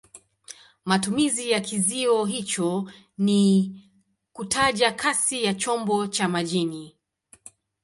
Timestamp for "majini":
6.29-6.95